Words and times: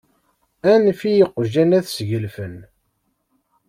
Anef 0.71 1.01
i 1.09 1.11
yeqjan 1.13 1.71
ad 1.77 1.85
ssgelfen. 1.87 2.55